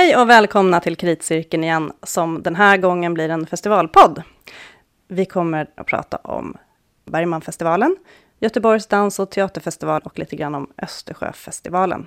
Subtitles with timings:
[0.00, 4.22] Hej och välkomna till Kritcirkeln igen, som den här gången blir en festivalpodd.
[5.08, 6.56] Vi kommer att prata om
[7.04, 7.96] Bergmanfestivalen,
[8.38, 12.06] Göteborgs dans och teaterfestival och lite grann om Östersjöfestivalen.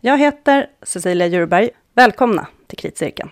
[0.00, 1.70] Jag heter Cecilia Djurberg.
[1.94, 3.30] Välkomna till Kritcirkeln.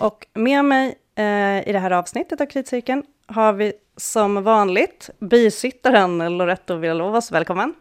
[0.00, 6.38] Och med mig eh, i det här avsnittet av Kritcirkeln har vi som vanligt bisittaren
[6.38, 7.32] Loretto Villalovas.
[7.32, 7.74] Välkommen!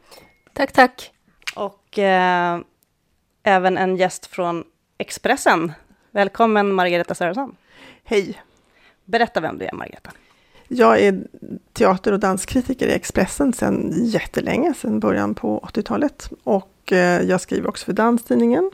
[0.53, 1.11] Tack, tack!
[1.55, 2.59] Och eh,
[3.43, 4.63] även en gäst från
[4.97, 5.71] Expressen.
[6.11, 7.55] Välkommen Margareta Sörensson.
[8.03, 8.41] Hej!
[9.05, 10.11] Berätta vem du är, Margareta.
[10.67, 11.23] Jag är
[11.73, 16.29] teater och danskritiker i Expressen sedan jättelänge, sedan början på 80-talet.
[16.43, 18.71] Och eh, jag skriver också för Danstidningen.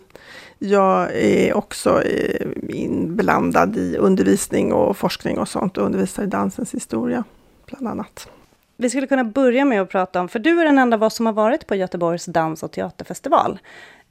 [0.60, 6.74] Jag är också eh, inblandad i undervisning och forskning och sånt och undervisar i dansens
[6.74, 7.24] historia,
[7.66, 8.30] bland annat.
[8.78, 11.16] Vi skulle kunna börja med att prata om, för du är den enda av oss
[11.16, 13.60] som har varit på Göteborgs dans och teaterfestival.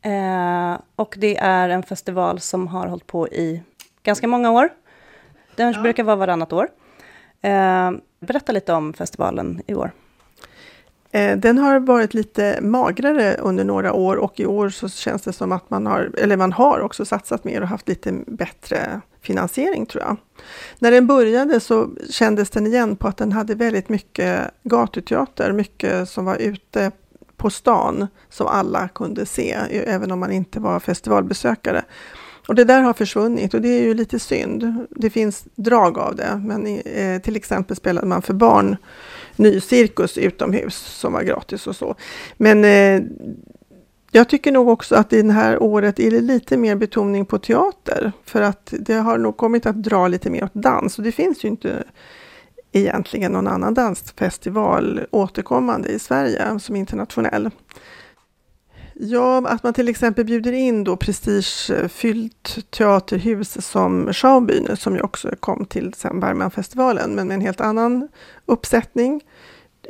[0.02, 3.62] Eh, och det är en festival som har hållit på i
[4.02, 4.68] ganska många år.
[5.56, 5.82] Den ja.
[5.82, 6.68] brukar vara varannat år.
[7.40, 7.90] Eh,
[8.20, 9.90] berätta lite om festivalen i år.
[11.14, 15.32] Eh, den har varit lite magrare under några år och i år så känns det
[15.32, 19.86] som att man har, eller man har också satsat mer och haft lite bättre finansiering
[19.86, 20.16] tror jag.
[20.78, 26.08] När den började så kändes den igen på att den hade väldigt mycket gatuteater, mycket
[26.08, 26.90] som var ute
[27.36, 31.84] på stan som alla kunde se, e, även om man inte var festivalbesökare.
[32.48, 34.86] Och det där har försvunnit och det är ju lite synd.
[34.90, 38.76] Det finns drag av det, men eh, till exempel spelade man för barn
[39.36, 41.94] ny cirkus utomhus som var gratis och så.
[42.36, 43.02] Men eh,
[44.10, 47.38] jag tycker nog också att i det här året är det lite mer betoning på
[47.38, 51.12] teater, för att det har nog kommit att dra lite mer åt dans och det
[51.12, 51.84] finns ju inte
[52.72, 57.50] egentligen någon annan dansfestival återkommande i Sverige som internationell.
[58.96, 65.30] Ja, att man till exempel bjuder in då prestigefyllt teaterhus som Schaubühne, som ju också
[65.40, 68.08] kom till sen Bergmanfestivalen, men med en helt annan
[68.46, 69.20] uppsättning,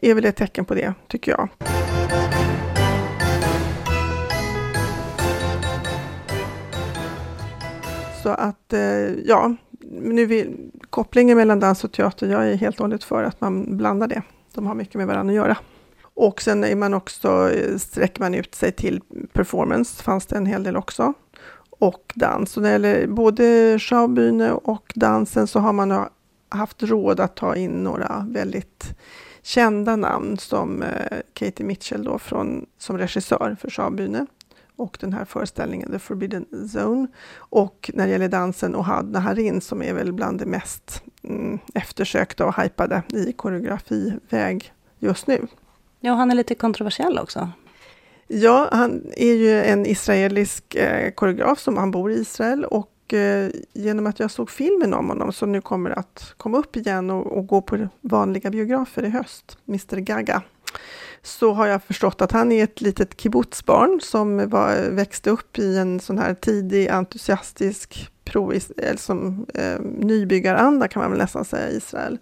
[0.03, 1.49] är väl ett tecken på det, tycker jag.
[8.23, 8.81] Så att, eh,
[9.25, 9.55] ja,
[9.91, 13.77] nu vill, kopplingen mellan dans och teater, jag är helt och hållet för att man
[13.77, 14.23] blandar det.
[14.55, 15.57] De har mycket med varandra att göra.
[16.15, 19.01] Och sen är man också, eh, sträcker man ut sig till
[19.33, 21.13] performance, fanns det en hel del också.
[21.71, 22.51] Och dans.
[22.51, 23.43] Så när det gäller både
[23.79, 26.07] Schaubühne och dansen så har man
[26.49, 28.97] haft råd att ta in några väldigt
[29.43, 34.27] kända namn som eh, Katie Mitchell då från, som regissör för Schaubühne
[34.77, 37.07] och den här föreställningen The Forbidden Zone.
[37.37, 42.47] Och när det gäller dansen Ohad Naharin som är väl bland det mest mm, eftersökta
[42.47, 45.47] och hypade i koreografiväg just nu.
[46.07, 47.49] Ja, han är lite kontroversiell också.
[48.27, 53.51] Ja, han är ju en israelisk eh, koreograf som han bor i Israel och eh,
[53.73, 57.39] genom att jag såg filmen om honom som nu kommer att komma upp igen och,
[57.39, 60.43] och, gå på vanliga biografer i höst, Mr Gaga,
[61.23, 65.79] så har jag förstått att han är ett litet kibbutzbarn som var, växte upp i
[65.79, 68.53] en sån här tidig entusiastisk pro,
[68.97, 72.19] som, eh, nybyggaranda kan man väl nästan säga i Israel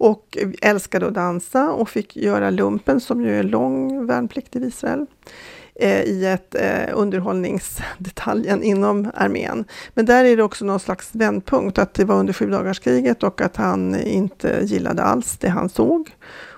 [0.00, 5.06] och älskade att dansa och fick göra lumpen, som ju är lång värnplikt i Israel,
[5.74, 9.64] eh, i ett eh, underhållningsdetaljen inom armén.
[9.94, 13.56] Men där är det också någon slags vändpunkt, att det var under sjudagarskriget och att
[13.56, 16.10] han inte gillade alls det han såg.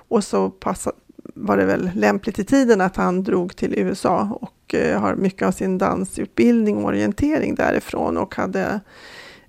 [0.09, 0.97] Och så passade,
[1.35, 5.49] var det väl lämpligt i tiden att han drog till USA och eh, har mycket
[5.49, 8.81] av sin dansutbildning och orientering därifrån och hade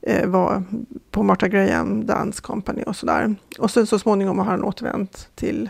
[0.08, 0.64] Eh, var
[1.12, 3.36] på Martha Graham Dance Company och sådär.
[3.59, 5.69] Och sen så småningom har han återvänt till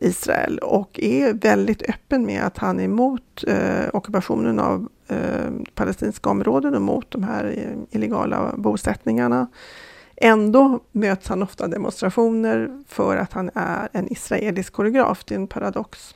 [0.00, 6.30] Israel och är väldigt öppen med att han är emot eh, ockupationen av eh, palestinska
[6.30, 9.46] områden och mot de här eh, illegala bosättningarna.
[10.16, 15.24] Ändå möts han ofta demonstrationer för att han är en israelisk koreograf.
[15.24, 16.14] Det är en paradox.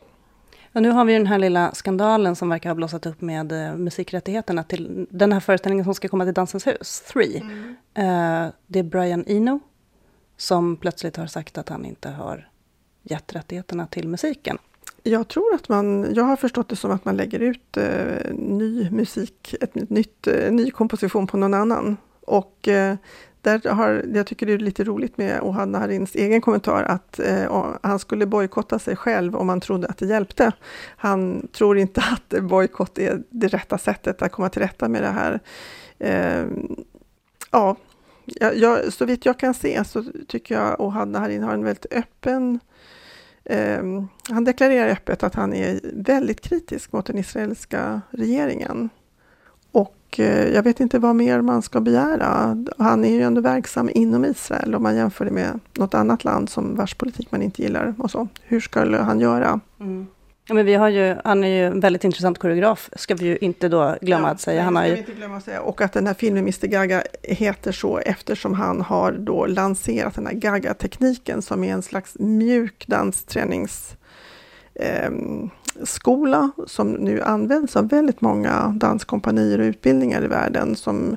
[0.76, 3.76] Och nu har vi den här lilla skandalen som verkar ha blossat upp med uh,
[3.76, 7.36] musikrättigheterna till den här föreställningen som ska komma till Dansens hus, Three.
[7.36, 7.68] Mm.
[8.48, 9.60] Uh, det är Brian Eno
[10.36, 12.48] som plötsligt har sagt att han inte har
[13.02, 14.58] gett rättigheterna till musiken.
[15.02, 18.90] Jag tror att man, jag har förstått det som att man lägger ut uh, ny
[18.90, 21.96] musik, ett nytt, ny komposition på någon annan.
[22.20, 22.68] Och
[23.46, 27.74] där har, jag tycker det är lite roligt med Ohad Harins egen kommentar att eh,
[27.82, 30.52] han skulle bojkotta sig själv om han trodde att det hjälpte.
[30.96, 35.08] Han tror inte att bojkott är det rätta sättet att komma till rätta med det
[35.08, 35.40] här
[35.98, 36.46] eh,
[37.50, 37.76] Ja,
[38.24, 41.86] jag, jag, så vitt jag kan se så tycker jag Ohad Harin har en väldigt
[41.90, 42.60] öppen
[43.44, 43.82] eh,
[44.28, 48.90] han deklarerar öppet att han är väldigt kritisk mot den israeliska regeringen.
[49.76, 52.56] Och eh, jag vet inte vad mer man ska begära.
[52.78, 56.50] Han är ju ändå verksam inom Israel om man jämför det med något annat land
[56.50, 58.28] som vars politik man inte gillar och så.
[58.42, 59.60] Hur skulle han göra?
[59.80, 60.06] Mm.
[60.48, 63.36] Ja, men vi har ju, han är ju en väldigt intressant koreograf, ska vi ju
[63.36, 64.62] inte då glömma ja, att säga.
[64.62, 64.96] Han har ju...
[64.96, 65.60] inte glömma att säga.
[65.60, 70.26] Och att den här filmen Mr Gaga heter så eftersom han har då lanserat den
[70.26, 73.96] här Gaga-tekniken som är en slags mjuk danstränings
[74.74, 75.10] eh,
[75.84, 81.16] skola som nu används av väldigt många danskompanier och utbildningar i världen som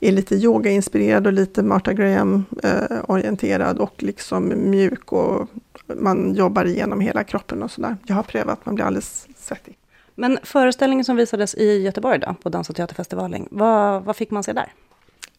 [0.00, 5.48] är lite yogainspirerad och lite Martha Graham-orienterad och liksom mjuk och
[5.86, 7.96] man jobbar igenom hela kroppen och sådär.
[8.06, 9.78] Jag har prövat, man blir alldeles svettig.
[10.14, 14.42] Men föreställningen som visades i Göteborg då, på Dans och teaterfestivalen, vad, vad fick man
[14.42, 14.72] se där?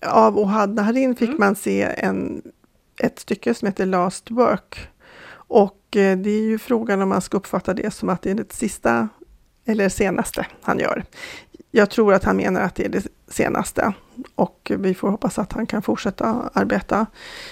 [0.05, 1.39] Av Ohad Naharin fick mm.
[1.39, 2.41] man se en,
[3.01, 4.89] ett stycke som heter Last Work.
[5.47, 8.35] Och Eh, det är ju frågan om man ska uppfatta det som att det är
[8.35, 9.09] det sista
[9.65, 11.03] eller senaste han gör.
[11.71, 13.93] Jag tror att han menar att det är det senaste
[14.35, 17.05] och vi får hoppas att han kan fortsätta arbeta.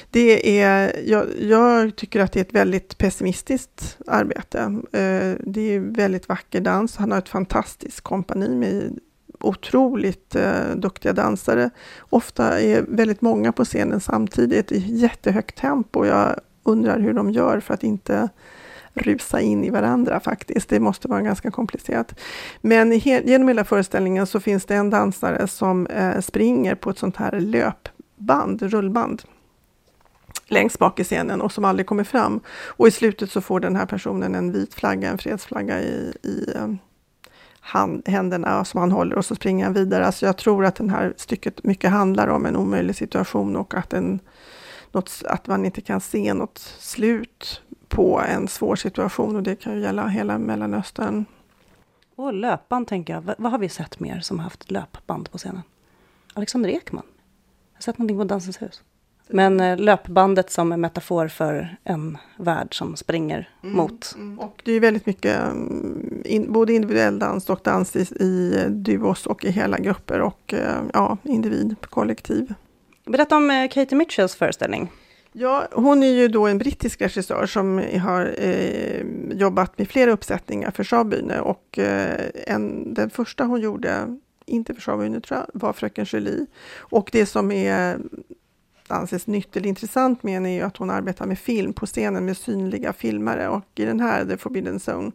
[0.10, 4.60] Det är, jag, jag tycker att det är ett väldigt pessimistiskt arbete.
[4.92, 6.96] Eh, det är väldigt vacker dans.
[6.96, 9.00] Han har ett fantastiskt kompani med
[9.40, 11.70] otroligt eh, duktiga dansare.
[12.00, 16.06] Ofta är väldigt många på scenen samtidigt i jättehögt tempo.
[16.06, 18.30] Jag undrar hur de gör för att inte
[18.94, 20.70] rusa in i varandra faktiskt.
[20.70, 22.20] Det måste vara ganska komplicerat.
[22.62, 27.18] Men genom hela föreställningen så finns det en dansare som eh, springer på ett sånt
[27.18, 29.24] här löpband, rullband
[30.48, 32.40] längst bak i scenen och som aldrig kommer fram.
[32.68, 36.52] Och i slutet så får den här personen en vit flagga, en fredsflagga i, i
[36.56, 36.68] eh,
[37.60, 40.06] hand, händerna som han håller och så springer han vidare.
[40.06, 43.94] Alltså jag tror att det här stycket mycket handlar om en omöjlig situation och att,
[43.94, 44.20] en,
[44.94, 49.74] något, att man inte kan se något slut på en svår situation och det kan
[49.74, 51.26] ju gälla hela Mellanöstern.
[52.16, 55.62] Och löpband tänker jag, vad har vi sett mer som haft löpband på scenen?
[56.34, 57.04] Alexander Ekman.
[57.72, 58.82] Jag har sett någonting på Dansens hus.
[59.28, 64.14] Men eh, löpbandet som en metafor för en värld som springer mm, mot.
[64.16, 64.40] Mm.
[64.40, 69.26] Och det är väldigt mycket mm, in, både individuell dans och dans i, i duos
[69.26, 72.54] och i hela grupper och eh, ja, individ, kollektiv.
[73.06, 74.92] Berätta om eh, Katie Mitchells föreställning.
[75.32, 80.72] Ja, hon är ju då en brittisk regissör som har eh, jobbat med flera uppsättningar
[80.72, 85.74] för Schaubühne och eh, en, den första hon gjorde, inte för Schaubühne tror jag, var
[85.74, 86.46] Fröken Julie.
[86.78, 87.98] Och det som är
[88.88, 92.26] anses nytt eller intressant med henne är ju att hon arbetar med film på scenen
[92.26, 95.12] med synliga filmare och i den här The Forbidden Zone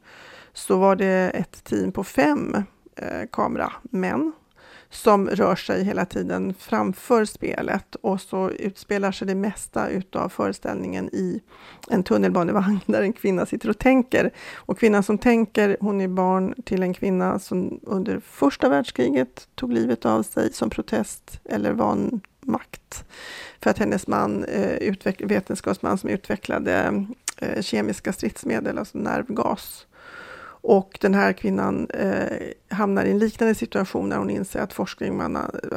[0.52, 2.56] så var det ett team på fem
[2.96, 4.32] eh, kameramän
[4.90, 11.08] som rör sig hela tiden framför spelet och så utspelar sig det mesta utav föreställningen
[11.12, 11.42] i
[11.90, 14.30] en tunnelbanevagn där en kvinna sitter och tänker.
[14.54, 19.72] Och kvinnan som tänker, hon är barn till en kvinna som under första världskriget tog
[19.72, 23.04] livet av sig som protest eller vanmakt
[23.60, 27.04] för att hennes man, eh, vetenskapsman som utvecklade
[27.36, 29.86] eh, kemiska stridsmedel, alltså nervgas,
[30.68, 34.72] och den här kvinnan eh, hamnar i en liknande situation när hon inser att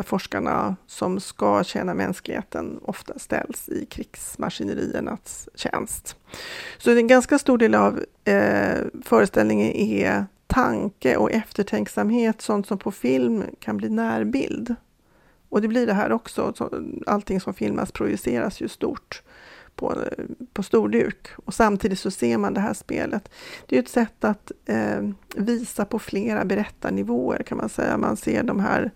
[0.05, 6.15] forskarna som ska tjäna mänskligheten ofta ställs i krigsmaskineriernas tjänst.
[6.77, 12.91] Så en ganska stor del av eh, föreställningen är tanke och eftertänksamhet, sånt som på
[12.91, 14.75] film kan bli närbild.
[15.49, 16.53] Och det blir det här också,
[17.05, 19.21] allting som filmas projiceras ju stort
[19.81, 20.03] på,
[20.53, 21.27] på storduk.
[21.45, 23.29] Och samtidigt så ser man det här spelet.
[23.65, 27.97] Det är ett sätt att eh, visa på flera berättarnivåer kan man säga.
[27.97, 28.91] Man ser de här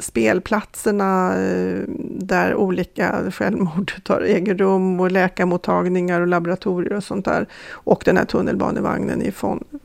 [0.00, 1.82] spelplatserna eh,
[2.18, 7.46] där olika självmord tar egen rum och läkarmottagningar och laboratorier och sånt där.
[7.70, 9.34] Och den här tunnelbanevagnen är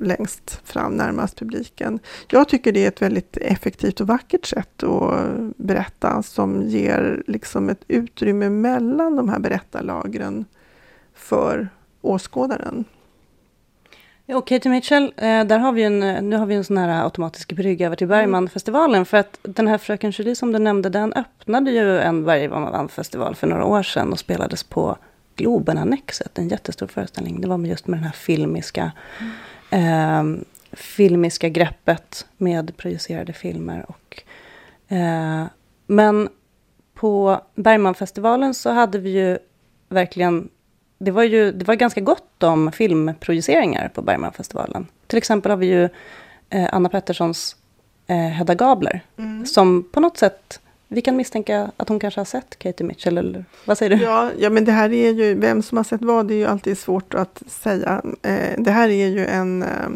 [0.03, 1.99] längst fram närmast publiken.
[2.27, 7.69] Jag tycker det är ett väldigt effektivt och vackert sätt att berätta som ger liksom
[7.69, 10.45] ett utrymme mellan de här berättarlagren
[11.13, 11.69] för
[12.01, 12.85] åskådaren.
[14.27, 15.99] Och Katie Mitchell, eh, där har vi en,
[16.29, 18.17] nu har vi en sån här automatisk brygga över till mm.
[18.17, 19.05] Bergmanfestivalen.
[19.05, 23.47] För att den här Fröken Julie som du nämnde, den öppnade ju en Bergmanfestival för
[23.47, 24.97] några år sedan och spelades på
[25.35, 26.37] Globen-annexet.
[26.37, 27.41] En jättestor föreställning.
[27.41, 28.91] Det var just med den här filmiska,
[29.71, 30.35] mm.
[30.35, 33.85] eh, filmiska greppet med projicerade filmer.
[33.87, 34.23] Och,
[34.95, 35.45] eh,
[35.87, 36.29] men
[36.93, 39.37] på Bergmanfestivalen så hade vi ju
[39.89, 40.49] verkligen
[41.03, 44.87] det var ju det var ganska gott om filmprojiceringar på Bergmanfestivalen.
[45.07, 45.89] Till exempel har vi ju
[46.49, 47.55] eh, Anna Petterssons
[48.07, 49.45] eh, Hedda Gabler, mm.
[49.45, 53.45] som på något sätt vi kan misstänka att hon kanske har sett Katie Mitchell, eller
[53.65, 54.03] vad säger du?
[54.03, 56.45] Ja, ja, men det här är ju, vem som har sett vad, det är ju
[56.45, 58.01] alltid svårt att säga.
[58.21, 59.89] Eh, det här är ju en, eh,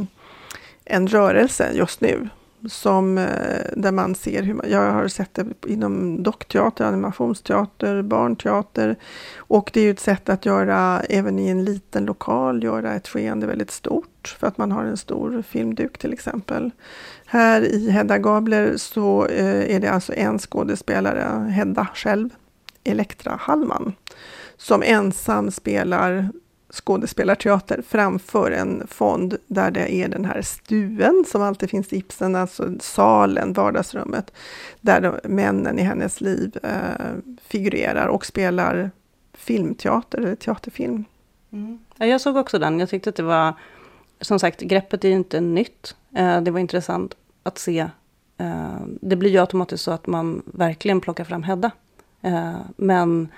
[0.86, 2.30] en rörelse just nu
[2.70, 8.96] som, eh, där man ser hur man, jag har sett det inom dockteater, animationsteater, barnteater.
[9.38, 13.08] Och det är ju ett sätt att göra, även i en liten lokal, göra ett
[13.08, 14.36] skeende väldigt stort.
[14.40, 16.72] För att man har en stor filmduk till exempel.
[17.26, 22.30] Här i Hedda Gabler så eh, är det alltså en skådespelare, Hedda själv,
[22.84, 23.94] Elektra Hallman,
[24.58, 26.30] som ensam spelar
[26.86, 32.36] skådespelarteater framför en fond där det är den här stuen som alltid finns i Ibsen,
[32.36, 34.32] alltså salen, vardagsrummet,
[34.82, 38.92] där de, männen i hennes liv eh, figurerar och spelar
[39.34, 41.06] filmteater eller teaterfilm.
[41.52, 41.80] Mm.
[41.98, 42.80] Jag såg också den.
[42.80, 43.54] Jag tyckte att det var,
[44.22, 45.96] som sagt, greppet är ju inte nytt.
[46.16, 47.80] Eh, det var intressant att se.
[48.38, 51.72] Eh, det blir ju automatiskt så att man verkligen plockar fram Hedda.
[52.22, 53.30] Eh, men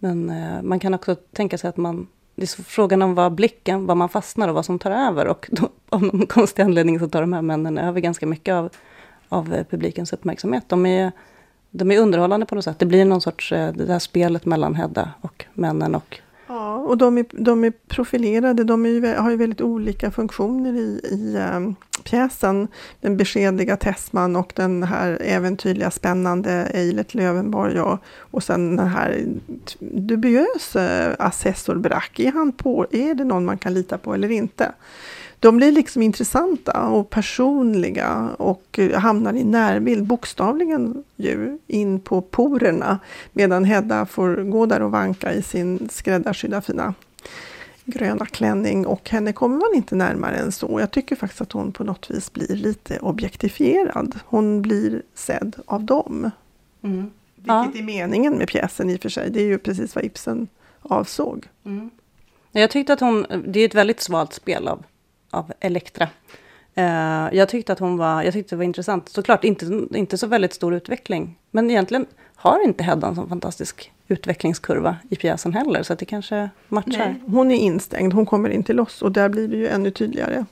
[0.00, 2.06] men eh, man kan också tänka sig att man
[2.40, 5.26] det är frågan om vad blicken, vad man fastnar och vad som tar över.
[5.26, 8.70] Och då, av någon konstig anledning så tar de här männen över ganska mycket av,
[9.28, 10.64] av eh, publikens uppmärksamhet.
[10.68, 11.12] De är,
[11.70, 12.78] de är underhållande på något sätt.
[12.78, 16.20] Det blir någon sorts, eh, det där spelet mellan Hedda och männen och
[16.52, 21.00] Ja, och de är, de är profilerade, de är har ju väldigt olika funktioner i,
[21.10, 22.68] i um, pjäsen.
[23.00, 29.24] Den beskedliga Tessman och den här äventyrliga, spännande Eilert Lövenborg och, och sen den här
[29.78, 32.20] dubiösa assessor Brack.
[32.20, 34.72] Är, han på, är det någon man kan lita på eller inte?
[35.40, 42.98] De blir liksom intressanta och personliga och hamnar i närbild, bokstavligen ju, in på porerna.
[43.32, 46.94] Medan Hedda får gå där och vanka i sin skräddarsydda fina
[47.84, 50.80] gröna klänning och henne kommer man inte närmare än så.
[50.80, 54.18] Jag tycker faktiskt att hon på något vis blir lite objektifierad.
[54.24, 56.30] Hon blir sedd av dem.
[56.82, 57.10] Mm.
[57.36, 57.70] Vilket ja.
[57.74, 59.30] är meningen med pjäsen i och för sig.
[59.30, 60.48] Det är ju precis vad Ibsen
[60.82, 61.48] avsåg.
[61.64, 61.90] Mm.
[62.52, 64.84] Jag tyckte att hon, det är ett väldigt svalt spel av
[65.30, 66.08] av Elektra.
[66.78, 69.08] Uh, jag tyckte att hon var, jag tyckte det var intressant.
[69.08, 71.38] Såklart inte, inte så väldigt stor utveckling.
[71.50, 75.82] Men egentligen har inte Hedda en sån fantastisk utvecklingskurva i pjäsen heller.
[75.82, 76.98] Så det kanske matchar.
[76.98, 79.02] Nej, hon är instängd, hon kommer inte loss.
[79.02, 80.44] Och där blir det ju ännu tydligare.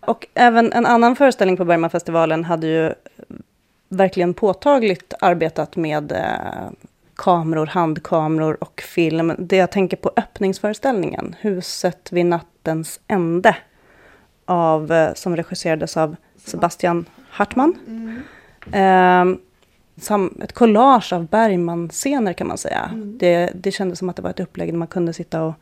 [0.00, 2.92] Och även en annan föreställning på Bergmanfestivalen hade ju
[3.88, 6.70] verkligen påtagligt arbetat med eh,
[7.16, 9.32] kameror, handkameror och film.
[9.38, 13.56] Det jag tänker på öppningsföreställningen, Huset vid nattens ände,
[14.44, 17.74] av, eh, som regisserades av Sebastian Hartman.
[17.86, 18.22] Mm.
[18.72, 19.38] Eh,
[20.00, 22.90] som ett collage av Bergman-scener kan man säga.
[22.92, 23.18] Mm.
[23.18, 25.54] Det, det kändes som att det var ett upplägg där man kunde sitta och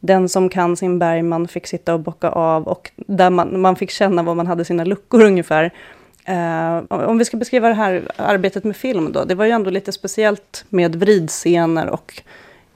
[0.00, 3.90] den som kan sin Bergman fick sitta och bocka av och där man, man fick
[3.90, 5.70] känna var man hade sina luckor ungefär.
[6.28, 9.24] Uh, om vi ska beskriva det här arbetet med film då.
[9.24, 12.22] Det var ju ändå lite speciellt med vridscener och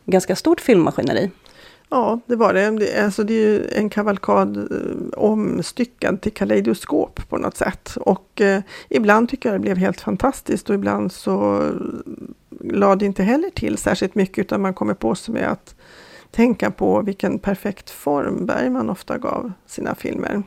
[0.07, 1.31] ganska stort filmmaskineri.
[1.91, 2.71] Ja, det var det.
[2.71, 7.97] det, alltså det är ju en kavalkad eh, omstyckad till kaleidoskop på något sätt.
[8.01, 13.07] Och eh, ibland tycker jag det blev helt fantastiskt och ibland så eh, lade det
[13.07, 15.75] inte heller till särskilt mycket utan man kommer på sig med att
[16.31, 20.43] tänka på vilken perfekt form Bergman ofta gav sina filmer.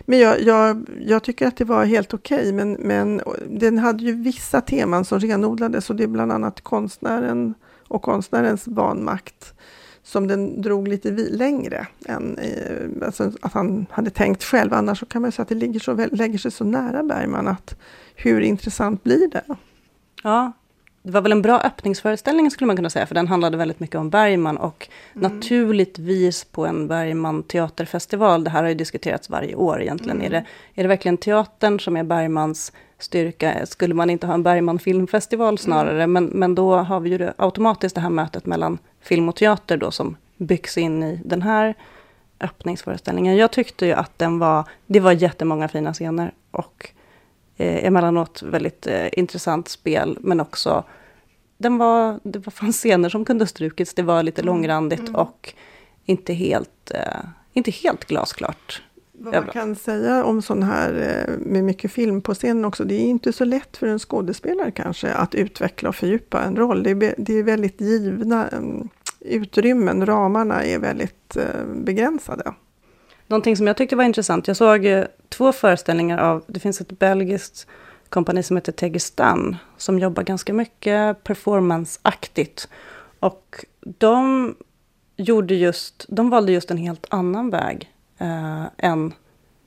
[0.00, 4.04] Men jag, jag, jag, tycker att det var helt okej, okay, men, men den hade
[4.04, 7.54] ju vissa teman som renodlades och det är bland annat konstnären
[7.88, 9.54] och konstnärens vanmakt
[10.02, 14.74] som den drog lite längre än eh, alltså att han hade tänkt själv.
[14.74, 17.76] Annars så kan man säga att det ligger så, lägger sig så nära Bergman att
[18.14, 19.44] hur intressant blir det?
[20.22, 20.52] Ja,
[21.04, 23.96] det var väl en bra öppningsföreställning skulle man kunna säga, för den handlade väldigt mycket
[23.96, 25.32] om Bergman och mm.
[25.32, 30.26] naturligtvis på en Bergman teaterfestival, det här har ju diskuterats varje år egentligen, mm.
[30.26, 30.44] är, det,
[30.74, 33.66] är det verkligen teatern som är Bergmans styrka?
[33.66, 36.02] Skulle man inte ha en Bergman filmfestival snarare?
[36.02, 36.12] Mm.
[36.12, 39.76] Men, men då har vi ju det, automatiskt det här mötet mellan film och teater
[39.76, 41.74] då som byggs in i den här
[42.40, 43.36] öppningsföreställningen.
[43.36, 46.90] Jag tyckte ju att den var, det var jättemånga fina scener och
[47.56, 50.84] eh, emellanåt väldigt eh, intressant spel, men också
[51.58, 54.54] den var, det var fanns scener som kunde strukits, det var lite mm.
[54.54, 55.14] långrandigt mm.
[55.14, 55.54] och
[56.04, 57.20] inte helt, eh,
[57.52, 58.82] inte helt glasklart.
[59.18, 62.94] Vad man kan säga om sån här eh, med mycket film på scenen också, det
[62.94, 66.82] är inte så lätt för en skådespelare kanske att utveckla och fördjupa en roll.
[66.82, 68.88] Det är, det är väldigt givna um,
[69.20, 72.54] utrymmen, ramarna är väldigt uh, begränsade.
[73.34, 76.98] Någonting som jag tyckte var intressant, jag såg eh, två föreställningar av, det finns ett
[76.98, 77.66] belgiskt
[78.08, 82.68] kompani som heter Tegistan, som jobbar ganska mycket performanceaktigt.
[83.20, 84.54] Och de
[85.16, 89.12] gjorde just, de valde just en helt annan väg eh, än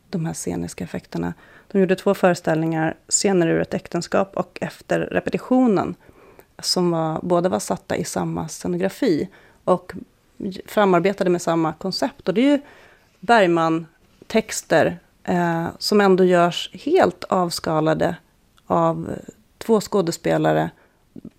[0.09, 1.33] de här sceniska effekterna.
[1.71, 5.95] De gjorde två föreställningar, Scener ur ett äktenskap och Efter repetitionen,
[6.59, 9.29] som var, båda var satta i samma scenografi
[9.63, 9.93] och
[10.65, 12.27] framarbetade med samma koncept.
[12.27, 12.59] Och det är ju
[13.27, 18.15] Bergman-texter eh, som ändå görs helt avskalade
[18.67, 19.09] av
[19.57, 20.69] två skådespelare.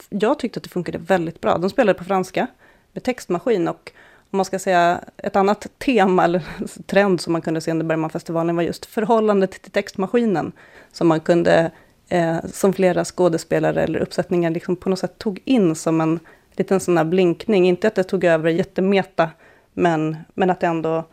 [0.08, 1.58] Jag tyckte att det funkade väldigt bra.
[1.58, 2.46] De spelade på franska
[2.92, 3.92] med textmaskin och
[4.30, 6.42] om man ska säga ett annat tema eller
[6.86, 10.52] trend som man kunde se under Bergmanfestivalen var just förhållandet till textmaskinen.
[10.92, 11.70] Som man kunde,
[12.08, 16.20] eh, som flera skådespelare eller uppsättningar liksom på något sätt tog in som en
[16.52, 17.68] liten sån här blinkning.
[17.68, 19.30] Inte att det tog över jättemeta,
[19.72, 21.04] men, men att det ändå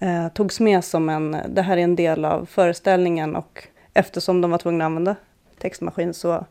[0.00, 4.50] eh, togs med som en, det här är en del av föreställningen och eftersom de
[4.50, 5.16] var tvungna att använda
[5.58, 6.46] textmaskin så,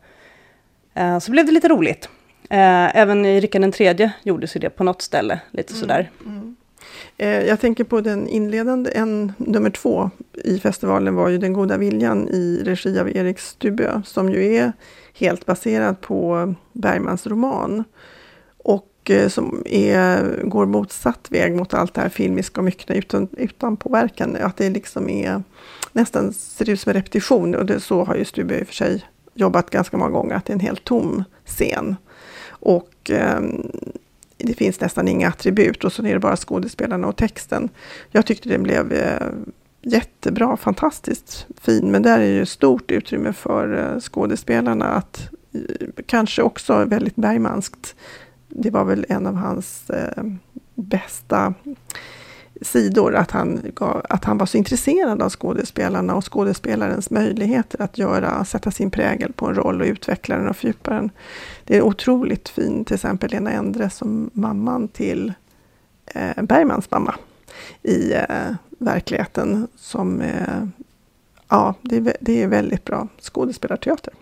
[0.94, 2.08] eh, så blev det lite roligt.
[2.50, 6.10] Eh, även i Rickard den tredje gjordes ju det på något ställe, lite mm, sådär.
[6.26, 6.56] Mm.
[7.16, 10.10] Eh, jag tänker på den inledande, en, nummer två
[10.44, 14.72] i festivalen var ju Den goda viljan i regi av Erik Stubö, som ju är
[15.14, 17.84] helt baserad på Bergmans roman.
[19.04, 23.28] Och eh, som är, går motsatt väg mot allt det här filmiska och myckna utan,
[23.36, 24.36] utan påverkan.
[24.36, 25.42] Att det liksom är
[25.92, 28.74] nästan ser ut som en repetition och det, så har ju Stubö i och för
[28.74, 31.96] sig jobbat ganska många gånger, att det är en helt tom scen.
[32.48, 33.40] Och eh,
[34.38, 37.68] det finns nästan inga attribut och så är det bara skådespelarna och texten.
[38.10, 39.28] Jag tyckte den blev eh,
[39.82, 46.42] jättebra, fantastiskt fin, men där är ju stort utrymme för eh, skådespelarna att eh, kanske
[46.42, 47.94] också väldigt Bergmanskt.
[48.56, 50.24] Det var väl en av hans eh,
[50.74, 51.54] bästa
[52.62, 53.72] sidor, att han,
[54.08, 59.32] att han var så intresserad av skådespelarna och skådespelarens möjligheter att göra, sätta sin prägel
[59.32, 61.10] på en roll och utveckla den och fördjupa den.
[61.64, 65.32] Det är otroligt fint, till exempel Lena Endre som mamman till
[66.06, 67.14] eh, Bergmans mamma
[67.82, 69.68] i eh, verkligheten.
[69.76, 70.64] Som, eh,
[71.48, 74.14] ja, det är, det är väldigt bra skådespelarteater.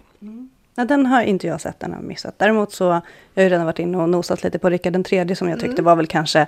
[0.74, 2.38] Ja, den har inte jag sett, den har missat.
[2.38, 3.02] Däremot så, jag
[3.34, 5.74] har ju redan varit inne och nosat lite på Rickard den tredje som jag tyckte
[5.74, 5.84] mm.
[5.84, 6.46] var väl kanske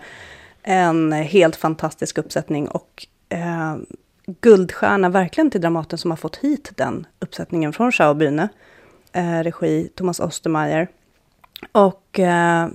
[0.63, 3.77] en helt fantastisk uppsättning och eh,
[4.27, 8.49] guldstjärna verkligen till Dramaten som har fått hit den uppsättningen från Schaubühne.
[9.13, 10.89] Eh, regi Thomas Ostermeier.
[11.73, 12.69] Och eh,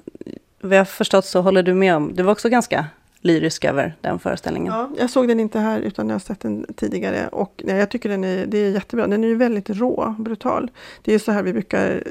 [0.62, 2.86] vad jag förstått så håller du med om, du var också ganska
[3.22, 4.74] lyrisk över den föreställningen.
[4.74, 7.90] Ja, jag såg den inte här utan jag har sett den tidigare och nej, jag
[7.90, 9.08] tycker den är, det är jättebra.
[9.08, 10.72] Den är ju väldigt rå, brutal.
[11.02, 12.04] Det är ju så här vi brukar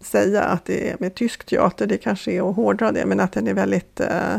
[0.00, 3.32] säga att det är med tysk teater, det kanske är att hårdra det, men att
[3.32, 4.36] den är väldigt eh,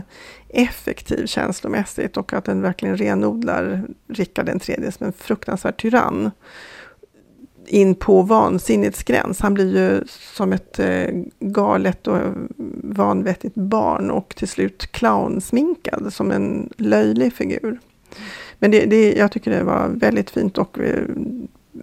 [0.49, 6.31] effektiv känslomässigt och att den verkligen renodlar Rickard den tredje som en fruktansvärd tyrann
[7.67, 9.39] in på vansinnets gräns.
[9.39, 10.03] Han blir ju
[10.35, 11.07] som ett eh,
[11.39, 12.17] galet och
[12.83, 17.79] vanvettigt barn och till slut clownsminkad som en löjlig figur.
[18.59, 21.03] Men det, det, jag tycker det var väldigt fint och eh,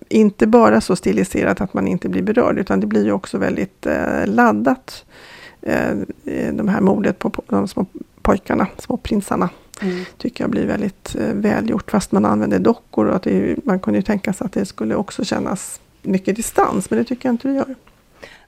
[0.08, 3.86] inte bara så stiliserat att man inte blir berörd, utan det blir ju också väldigt
[3.86, 5.04] eh, laddat.
[5.62, 5.96] Eh,
[6.52, 7.86] de här mordet på, på de små
[8.22, 9.48] pojkarna, små prinsarna.
[9.82, 10.04] Mm.
[10.18, 13.06] Tycker jag blir väldigt eh, välgjort, fast man använder dockor.
[13.06, 16.90] Och att det, man kunde ju tänka sig att det skulle också kännas mycket distans,
[16.90, 17.74] men det tycker jag inte det gör.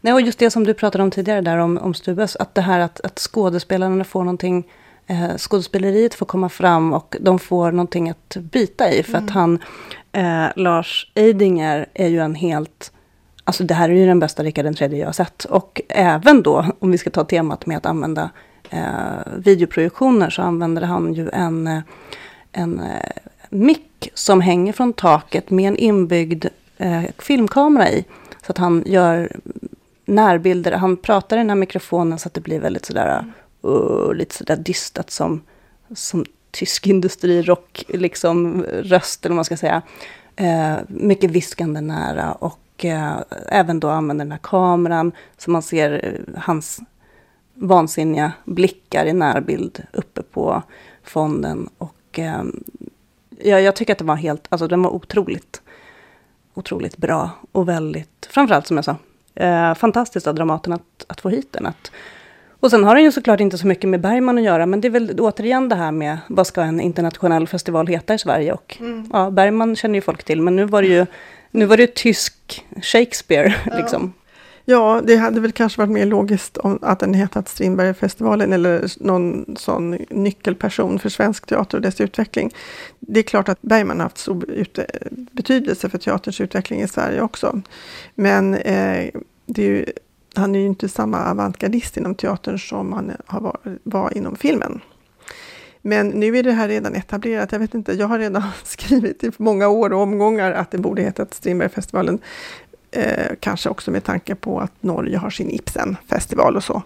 [0.01, 2.61] Nej, och just det som du pratade om tidigare där om, om Stubes, att det
[2.61, 4.65] här att, att skådespelarna får någonting
[5.07, 9.03] eh, skådespeleriet får komma fram och de får någonting att bita i.
[9.03, 9.25] För mm.
[9.25, 9.59] att han,
[10.13, 12.93] eh, Lars Eidinger, är ju en helt...
[13.45, 15.45] Alltså det här är ju den bästa Rickard III jag har sett.
[15.45, 18.31] Och även då, om vi ska ta temat med att använda
[18.71, 21.81] eh, videoprojektioner, så använder han ju en, eh,
[22.53, 23.11] en eh,
[23.51, 26.45] mick som hänger från taket med en inbyggd
[26.77, 28.05] eh, filmkamera i.
[28.47, 29.31] Så att han gör
[30.05, 33.25] närbilder, han pratar i den här mikrofonen så att det blir väldigt sådär
[33.65, 35.43] uh, lite sådär dystat som,
[35.95, 39.83] som tysk industrirock, liksom röst eller vad man ska säga.
[40.41, 43.17] Uh, mycket viskande nära och uh,
[43.49, 46.81] även då använder den här kameran så man ser hans
[47.57, 50.63] vansinniga blickar i närbild uppe på
[51.05, 51.69] fonden.
[51.79, 52.21] Och
[53.39, 55.63] ja, jag tycker att det var helt, alltså den var otroligt,
[56.55, 58.97] otroligt bra och väldigt, framförallt som jag sa,
[59.75, 61.67] fantastiskt av Dramaten att, att få hit den.
[61.67, 61.91] Att,
[62.61, 64.89] och sen har den ju såklart inte så mycket med Bergman att göra, men det
[64.89, 68.53] är väl återigen det här med vad ska en internationell festival heta i Sverige?
[68.53, 69.11] Och mm.
[69.13, 71.07] ja, Bergman känner ju folk till, men nu var det ju,
[71.51, 73.55] nu var det tysk Shakespeare.
[73.67, 73.77] Ja.
[73.77, 74.13] Liksom.
[74.69, 79.57] Ja, det hade väl kanske varit mer logiskt om att den hetat Strindbergfestivalen eller någon
[79.59, 82.51] sån nyckelperson för svensk teater och dess utveckling.
[83.01, 84.67] Det är klart att Bergman har haft stor
[85.33, 87.63] betydelse för teaterns utveckling i Sverige också.
[88.15, 89.11] Men eh,
[89.47, 89.87] det är ju
[90.35, 94.81] han är ju inte samma avantgardist inom teatern som han har var, var inom filmen.
[95.83, 97.53] Men nu är det här redan etablerat.
[97.53, 101.03] Jag vet inte, jag har redan skrivit i många år och omgångar att det borde
[101.03, 102.19] heta Strindbergfestivalen.
[102.97, 106.83] Eh, kanske också med tanke på att Norge har sin Ibsen-festival och så.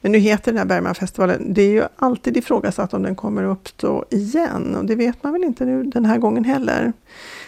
[0.00, 3.58] Men nu heter den här Bergmanfestivalen, det är ju alltid ifrågasatt om den kommer att
[3.58, 6.92] uppstå igen och det vet man väl inte nu den här gången heller.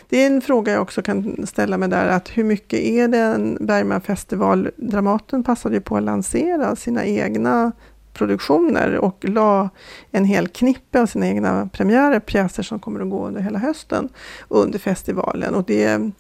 [0.08, 3.18] Det är en fråga jag också kan ställa mig där, att hur mycket är det
[3.18, 4.70] en Bergmanfestival?
[4.76, 7.72] Dramaten passade ju på att lansera sina egna
[8.12, 9.68] produktioner och la
[10.10, 14.08] en hel knippe av sina egna premiärer, pjäser som kommer att gå under hela hösten
[14.48, 15.54] under festivalen.
[15.54, 16.10] Och det,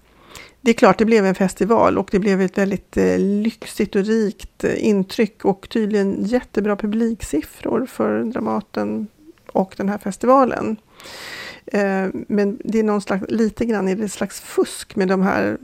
[0.68, 4.04] det är klart, det blev en festival och det blev ett väldigt eh, lyxigt och
[4.04, 9.06] rikt eh, intryck och tydligen jättebra publiksiffror för Dramaten
[9.46, 10.76] och den här festivalen.
[11.66, 15.58] Eh, men det är någon slags, lite grann är det slags fusk med de här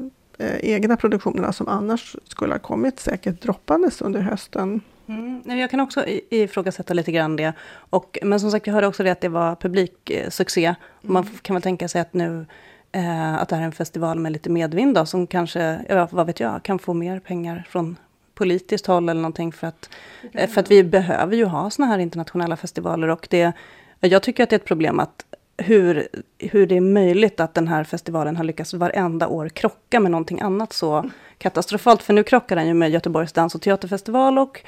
[0.61, 4.81] egna produktionerna som annars skulle ha kommit säkert droppandes under hösten.
[5.07, 5.59] Mm.
[5.59, 7.53] Jag kan också ifrågasätta lite grann det.
[7.91, 10.65] Och, men som sagt, jag hörde också det att det var publiksuccé.
[10.65, 10.77] Mm.
[11.01, 12.47] Man kan väl tänka sig att nu
[12.95, 16.27] eh, att det här är en festival med lite medvind då, som kanske, ja, vad
[16.27, 17.97] vet jag, kan få mer pengar från
[18.35, 19.91] politiskt håll eller någonting för att,
[20.33, 23.53] eh, för att vi behöver ju ha såna här internationella festivaler och det,
[24.01, 25.25] jag tycker att det är ett problem att
[25.57, 30.11] hur, hur det är möjligt att den här festivalen har lyckats varenda år krocka med
[30.11, 32.03] någonting annat så katastrofalt.
[32.03, 34.61] För nu krockar den ju med Göteborgs dans och teaterfestival och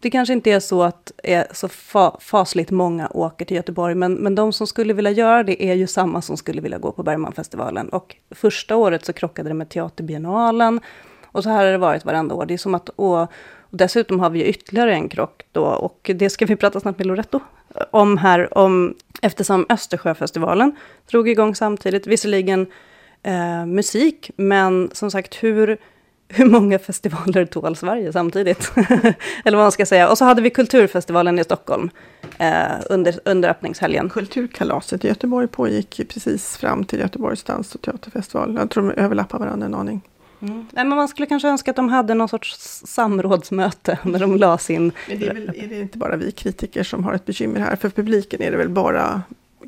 [0.00, 4.14] det kanske inte är så att är så fa fasligt många åker till Göteborg, men,
[4.14, 7.02] men de som skulle vilja göra det är ju samma som skulle vilja gå på
[7.02, 7.88] Bergmanfestivalen.
[7.88, 10.80] Och första året så krockade det med Teaterbiennalen
[11.26, 12.46] och så här har det varit varenda år.
[12.46, 13.32] Det är som att, och
[13.76, 17.40] dessutom har vi ytterligare en krock då och det ska vi prata snart med Loretto
[17.90, 20.76] om här, om, eftersom Östersjöfestivalen
[21.10, 22.66] drog igång samtidigt, visserligen
[23.22, 25.78] eh, musik, men som sagt hur,
[26.28, 28.72] hur många festivaler tål Sverige samtidigt?
[29.44, 30.08] Eller vad man ska säga.
[30.08, 31.90] Och så hade vi Kulturfestivalen i Stockholm
[32.38, 34.10] eh, under, under öppningshelgen.
[34.10, 38.54] Kulturkalaset i Göteborg pågick precis fram till Göteborgs dans och teaterfestival.
[38.58, 40.02] Jag tror de överlappar varandra en aning.
[40.44, 40.66] Mm.
[40.72, 44.58] Nej, men man skulle kanske önska att de hade någon sorts samrådsmöte när de la
[44.58, 44.92] sin...
[45.08, 47.76] Men det är, väl, är det inte bara vi kritiker som har ett bekymmer här?
[47.76, 49.22] För publiken är det väl bara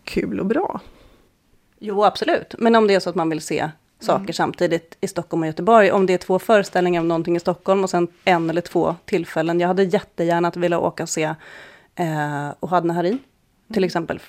[0.04, 0.80] kul och bra?
[1.78, 2.54] Jo, absolut.
[2.58, 4.32] Men om det är så att man vill se saker mm.
[4.32, 5.92] samtidigt i Stockholm och Göteborg.
[5.92, 9.60] Om det är två föreställningar av någonting i Stockholm och sen en eller två tillfällen.
[9.60, 11.34] Jag hade jättegärna velat åka och se
[11.94, 13.18] eh, Ohadna Harin
[13.72, 14.20] till exempel.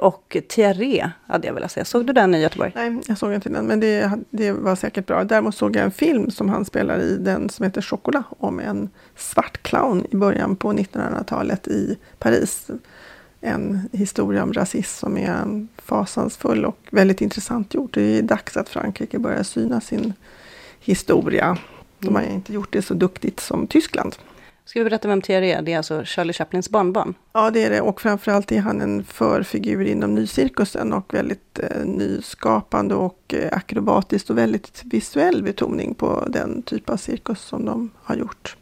[0.00, 1.84] Och Thierry hade jag velat se.
[1.84, 2.72] Såg du den i Göteborg?
[2.74, 5.24] Nej, jag såg inte den, men det, det var säkert bra.
[5.24, 8.90] Däremot såg jag en film som han spelar i, den som heter Chocolat, om en
[9.16, 12.70] svart clown i början på 1900-talet i Paris.
[13.40, 17.94] En historia om rasism som är fasansfull och väldigt intressant gjort.
[17.94, 20.12] Det är dags att Frankrike börjar syna sin
[20.80, 21.58] historia.
[21.98, 24.16] De har inte gjort det så duktigt som Tyskland.
[24.66, 25.62] Ska vi berätta vem Thierry är?
[25.62, 27.14] Det är alltså Charlie Chaplins barnbarn.
[27.32, 27.80] Ja, det är det.
[27.80, 34.30] Och framförallt är han en förfigur inom nycirkusen och väldigt eh, nyskapande och eh, akrobatiskt
[34.30, 38.56] och väldigt visuell betoning på den typ av cirkus som de har gjort.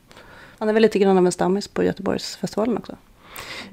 [0.58, 2.96] Han är väl lite grann av en stammis på Göteborgsfestivalen också?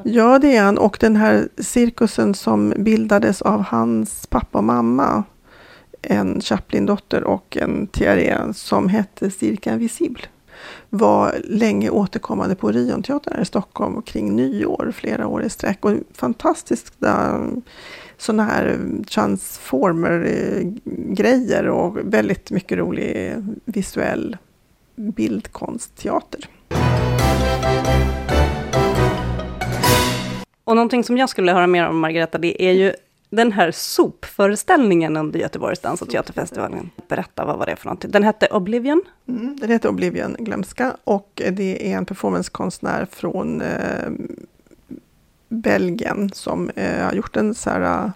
[0.04, 0.78] Ja, det är han.
[0.78, 5.24] Och den här cirkusen som bildades av hans pappa och mamma,
[6.02, 10.24] en Chaplin-dotter och en Thierry, som hette Cirka Invisible
[10.90, 15.86] var länge återkommande på Orionteatern här i Stockholm kring nyår, flera år i sträck.
[15.86, 17.62] Och fantastiska mm,
[18.18, 24.38] sådana här mm, transformer-grejer och väldigt mycket rolig visuell
[24.96, 26.46] bildkonstteater.
[30.64, 32.94] Och någonting som jag skulle höra mer om Margareta, det är ju
[33.30, 36.90] den här sopföreställningen under Göteborgs dans och teaterfestivalen.
[37.08, 38.12] Berätta, vad var det för någonting?
[38.12, 39.02] Den hette Oblivion?
[39.28, 40.98] Mm, den hette Oblivion, glömska.
[41.04, 44.10] Och det är en performancekonstnär från eh,
[45.50, 48.12] Belgien som eh, har gjort en här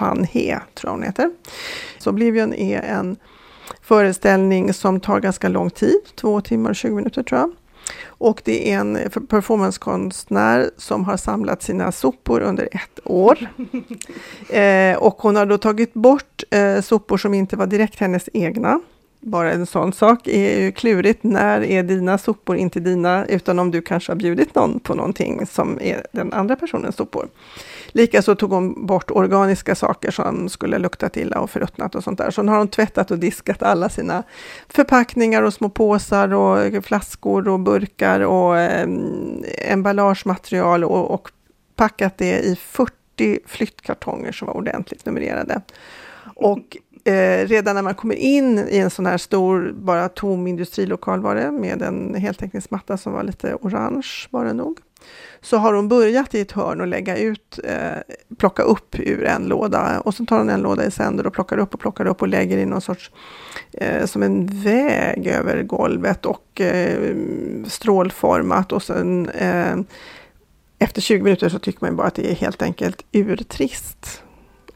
[0.00, 1.30] Van He, tror jag hon heter.
[1.98, 3.16] Så Oblivion är en
[3.82, 7.52] föreställning som tar ganska lång tid, två timmar och 20 minuter tror jag.
[8.06, 8.98] Och det är en
[9.28, 13.38] performancekonstnär som har samlat sina sopor under ett år.
[14.50, 18.80] eh, och hon har då tagit bort eh, sopor som inte var direkt hennes egna.
[19.20, 21.22] Bara en sån sak är ju klurigt.
[21.22, 23.26] När är dina sopor inte dina?
[23.26, 27.28] Utan om du kanske har bjudit någon på någonting som är den andra personens sopor.
[27.88, 32.30] Likaså tog hon bort organiska saker som skulle luktat illa och förruttnat och sånt där.
[32.30, 34.22] Så nu har hon tvättat och diskat alla sina
[34.68, 38.88] förpackningar och små påsar och flaskor och burkar och eh,
[39.68, 41.30] emballagematerial och, och
[41.76, 45.60] packat det i 40 flyttkartonger som var ordentligt numrerade.
[46.34, 46.76] Och
[47.08, 51.34] eh, redan när man kommer in i en sån här stor, bara tom industrilokal var
[51.34, 54.80] det, med en heltäckningsmatta som var lite orange var det nog
[55.40, 59.44] så har hon börjat i ett hörn och lägga ut, eh, plocka upp ur en
[59.44, 60.00] låda.
[60.00, 62.28] Och så tar hon en låda i sänder och plockar upp och plockar upp och
[62.28, 63.10] lägger i någon sorts,
[63.72, 67.14] eh, som en väg över golvet och eh,
[67.66, 68.72] strålformat.
[68.72, 69.76] Och sen eh,
[70.78, 74.22] efter 20 minuter så tycker man bara att det är helt enkelt urtrist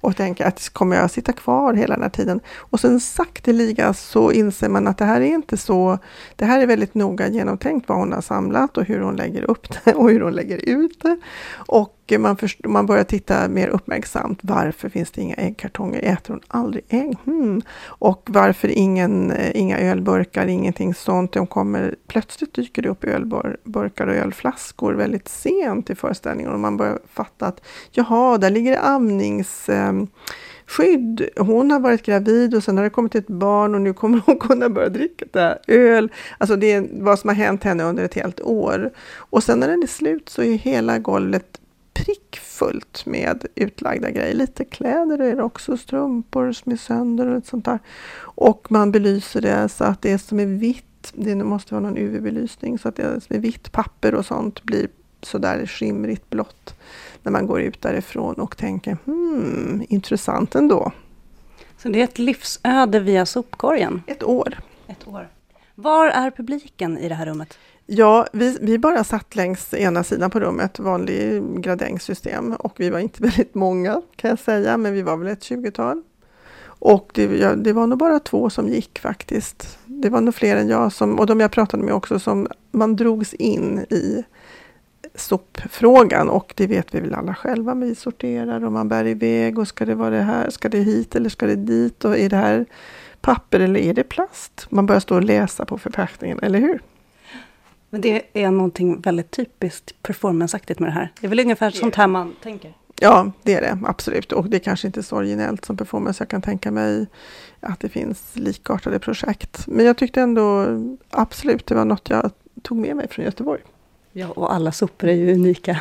[0.03, 2.41] och tänker att kommer jag sitta kvar hela den här tiden?
[2.59, 5.99] Och sen sakteliga så inser man att det här är inte så,
[6.37, 9.67] det här är väldigt noga genomtänkt vad hon har samlat och hur hon lägger upp
[9.85, 11.17] det och hur hon lägger ut det.
[11.55, 14.39] Och man, först, man börjar titta mer uppmärksamt.
[14.43, 16.01] Varför finns det inga äggkartonger?
[16.03, 17.17] Äter hon aldrig ägg?
[17.25, 17.63] Hmm.
[17.85, 21.33] Och varför ingen, eh, inga ölburkar, ingenting sånt?
[21.33, 26.77] De kommer, plötsligt dyker det upp ölburkar och ölflaskor väldigt sent i föreställningen och man
[26.77, 27.61] börjar fatta att
[27.91, 29.71] jaha, där ligger det amningsskydd.
[31.37, 34.21] Ehm, hon har varit gravid och sen har det kommit ett barn och nu kommer
[34.27, 36.13] hon kunna börja dricka öl.
[36.39, 38.91] Alltså det är vad som har hänt henne under ett helt år.
[39.17, 41.59] Och sen när den är slut så är hela golvet
[41.93, 44.35] prickfullt med utlagda grejer.
[44.35, 47.79] Lite kläder är det också, strumpor som är sönder och sånt där.
[48.19, 52.79] Och man belyser det så att det som är vitt, det måste vara någon UV-belysning,
[52.79, 54.89] så att det som är vitt papper och sånt blir
[55.23, 56.75] sådär skimrigt blått
[57.23, 60.93] när man går ut därifrån och tänker hmm, intressant ändå.
[61.79, 64.03] Så det är ett livsöde via sopkorgen?
[64.07, 64.59] Ett år.
[64.87, 65.29] Ett år.
[65.75, 67.59] Var är publiken i det här rummet?
[67.95, 72.99] Ja, vi, vi bara satt längs ena sidan på rummet, vanlig gradängssystem och vi var
[72.99, 76.03] inte väldigt många kan jag säga, men vi var väl ett tjugotal.
[76.65, 79.79] Och det, ja, det, var nog bara två som gick faktiskt.
[79.85, 82.97] Det var nog fler än jag som, och de jag pratade med också, som man
[82.97, 84.25] drogs in i
[85.15, 89.59] sopfrågan och det vet vi väl alla själva, men vi sorterar och man bär iväg
[89.59, 92.29] och ska det vara det här, ska det hit eller ska det dit och är
[92.29, 92.67] det här
[93.21, 94.67] papper eller är det plast?
[94.71, 96.81] Man börjar stå och läsa på förpackningen, eller hur?
[97.93, 101.13] Men det är någonting väldigt typiskt performanceaktigt med det här.
[101.21, 101.77] Det är väl ungefär det.
[101.77, 102.75] sånt här man tänker?
[103.01, 104.33] Ja, det är det absolut.
[104.33, 106.23] Och det är kanske inte så originellt som performance.
[106.23, 107.07] Jag kan tänka mig
[107.61, 109.67] att det finns likartade projekt.
[109.67, 110.67] Men jag tyckte ändå
[111.11, 112.31] absolut det var något jag
[112.63, 113.61] tog med mig från Göteborg.
[114.13, 115.81] Ja, och alla sopor är ju unika.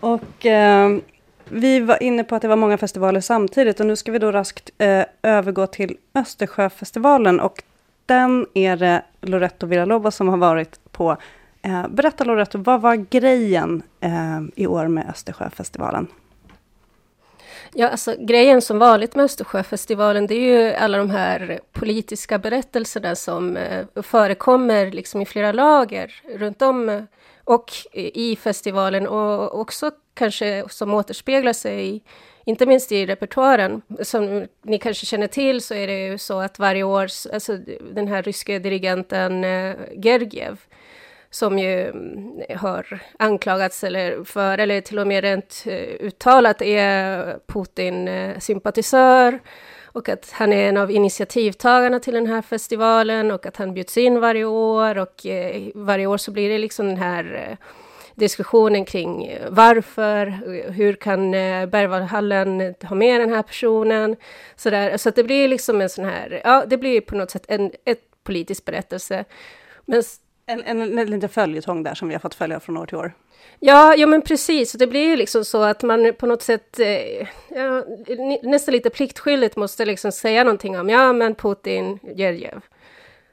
[0.00, 0.98] och eh,
[1.48, 4.32] vi var inne på att det var många festivaler samtidigt och nu ska vi då
[4.32, 7.62] raskt eh, övergå till Östersjöfestivalen och
[8.06, 11.16] den är det Loretto Villalobos som har varit på.
[11.62, 16.06] Eh, berätta Loretto, vad var grejen eh, i år med Östersjöfestivalen?
[17.76, 23.16] Ja, alltså grejen som vanligt med Östersjöfestivalen, det är ju alla de här politiska berättelserna
[23.16, 27.02] som eh, förekommer liksom i flera lager runt om eh,
[27.44, 32.02] och eh, i festivalen och också kanske som återspeglar sig
[32.46, 33.82] inte minst i repertoaren.
[34.02, 37.56] Som ni kanske känner till så är det ju så att varje år, alltså
[37.92, 40.60] den här ryske dirigenten eh, Gergiev,
[41.30, 47.38] som ju mm, har anklagats eller för, eller till och med rent eh, uttalat är
[47.46, 49.40] Putin-sympatisör
[49.94, 53.96] och att han är en av initiativtagarna till den här festivalen och att han bjuds
[53.96, 57.66] in varje år och eh, varje år så blir det liksom den här eh,
[58.14, 64.16] diskussionen kring eh, varför, eh, hur kan eh, Berwaldhallen ha med den här personen?
[64.56, 64.96] Så, där.
[64.96, 67.70] så att det blir liksom en sån här, ja, det blir på något sätt en
[67.84, 69.24] ett politisk berättelse.
[69.84, 70.02] Men,
[70.46, 73.12] en, en, en liten följetong där som vi har fått följa från år till år.
[73.60, 74.72] Ja, ja men precis.
[74.72, 77.84] Det blir ju liksom så att man på något sätt eh, ja,
[78.42, 82.60] nästan lite pliktskyldigt måste liksom säga någonting om, ja men Putin, Gergiev.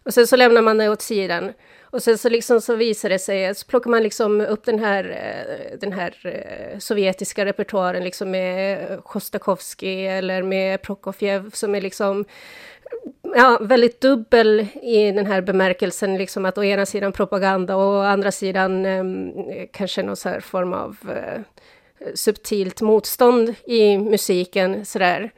[0.03, 1.53] Och sen så lämnar man det åt sidan.
[1.91, 5.03] Och sen så, liksom så visar det sig, så plockar man liksom upp den här,
[5.03, 12.25] eh, den här eh, sovjetiska repertoaren liksom med Chostakovsky eller med Prokofjev som är liksom
[13.35, 18.01] ja, väldigt dubbel i den här bemärkelsen, liksom att å ena sidan propaganda och å
[18.01, 19.03] andra sidan eh,
[19.73, 21.41] kanske någon så här form av eh,
[22.15, 25.31] subtilt motstånd i musiken sådär.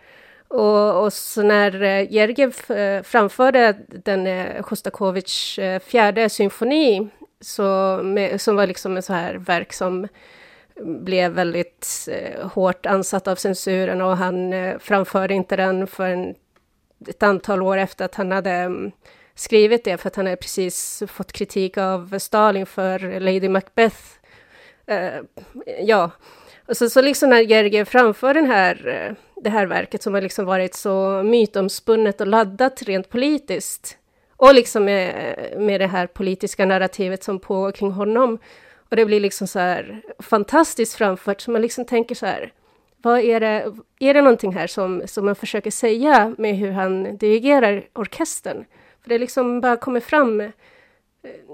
[0.48, 7.08] Och, och så när eh, Gergiev eh, framförde den eh, Sjostakovitjs eh, fjärde symfoni,
[7.42, 10.08] så med, som var liksom ett så här verk som
[10.82, 16.36] blev väldigt eh, hårt ansatt av censuren och han eh, framförde inte den förrän
[17.08, 18.92] ett antal år efter att han hade mm,
[19.36, 23.98] skrivit det, för att han hade precis fått kritik av Stalin för Lady Macbeth.
[24.92, 25.46] Uh,
[25.80, 26.12] ja,
[26.68, 30.22] och så, så liksom när Gergiev framför den här eh, det här verket som har
[30.22, 33.98] liksom varit så mytomspunnet och laddat rent politiskt.
[34.38, 38.40] Och liksom med, med det här politiska narrativet som pågår kring honom.
[38.90, 42.52] Och Och det blir liksom så här fantastiskt framfört, så man liksom tänker så här,
[43.04, 47.18] vad är det, är det någonting här som, som man försöker säga med hur han
[47.18, 48.66] dirigerar orkestern?
[49.02, 50.52] För det liksom bara kommer fram eh,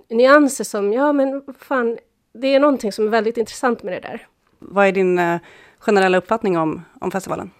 [0.09, 1.97] nyanser som, ja men fan,
[2.33, 4.27] det är någonting som är väldigt intressant med det där.
[4.59, 5.39] Vad är din eh,
[5.79, 7.51] generella uppfattning om, om festivalen?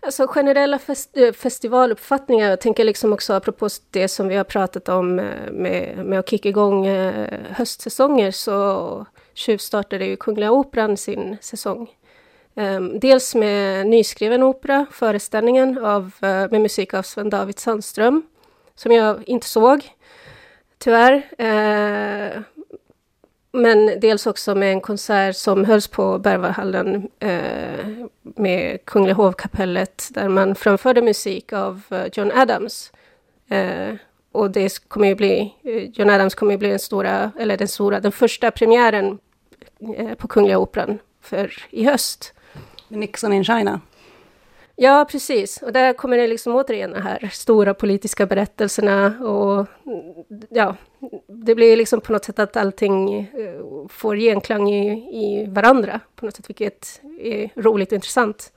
[0.00, 4.88] Alltså generella fest, eh, festivaluppfattningar, jag tänker liksom också apropå det som vi har pratat
[4.88, 5.16] om
[5.52, 6.86] med, med att kicka igång
[7.50, 11.88] höstsäsonger, så tjuvstartade ju Kungliga Operan sin säsong.
[12.54, 18.22] Ehm, dels med nyskriven opera, föreställningen av, eh, med musik av Sven-David Sandström,
[18.74, 19.90] som jag inte såg,
[20.78, 21.22] tyvärr.
[21.38, 22.44] Ehm,
[23.52, 30.28] men dels också med en konsert som hölls på Berwaldhallen eh, med Kungliga hovkapellet där
[30.28, 32.92] man framförde musik av eh, John Adams.
[33.48, 33.98] Ehm,
[34.32, 35.54] och det kommer ju bli,
[35.94, 39.18] John Adams kommer ju bli den stora, eller den stora, den första premiären
[40.18, 42.34] på Kungliga Operan för i höst.
[42.92, 43.80] Nixon in China.
[44.76, 45.62] Ja, precis.
[45.62, 49.66] Och där kommer det liksom återigen de här stora politiska berättelserna och
[50.50, 50.76] ja,
[51.28, 56.26] det blir liksom på något sätt att allting eh, får genklang i, i varandra på
[56.26, 58.52] något sätt, vilket är roligt och intressant.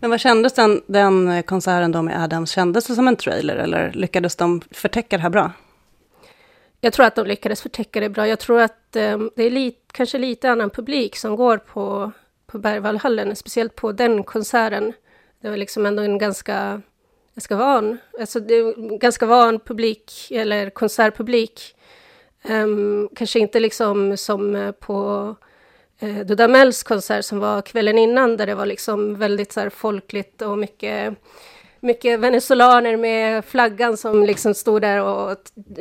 [0.00, 2.50] Men vad kändes den, den konserten då med Adams?
[2.50, 5.52] Kändes det som en trailer eller lyckades de förtäcka det här bra?
[6.80, 8.28] Jag tror att de lyckades förtäcka det bra.
[8.28, 12.12] Jag tror att eh, det är lit, kanske lite annan publik som går på,
[12.52, 14.92] på Berwaldhallen, speciellt på den konserten.
[15.40, 16.82] Det var liksom ändå en ganska,
[17.34, 21.76] ganska van, alltså det ganska van publik, eller konsertpublik.
[22.48, 25.34] Um, kanske inte liksom som eh, på
[25.98, 30.42] eh, Dudamels konsert som var kvällen innan, där det var liksom väldigt så här folkligt
[30.42, 31.16] och mycket
[31.80, 35.36] mycket venezolaner med flaggan som liksom stod där och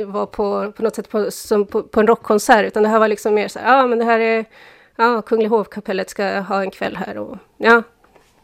[0.05, 3.07] var på, på något sätt på, som på, på en rockkonsert, utan det här var
[3.07, 4.45] liksom mer så här, ja men det här är,
[5.01, 7.83] ja, Kungliga hovkapellet ska ha en kväll här och ja,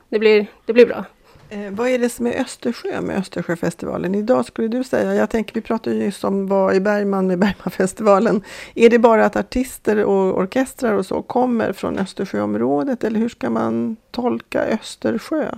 [0.10, 1.06] det blir, det blir bra.
[1.50, 5.15] Eh, vad är det som är Östersjö med Östersjöfestivalen idag skulle du säga?
[5.15, 8.43] Jag tänker, vi pratade ju om vad i Bergman med Bergmanfestivalen.
[8.76, 13.50] Är det bara att artister och orkestrar och så kommer från Östersjöområdet eller hur ska
[13.50, 15.52] man tolka Östersjö?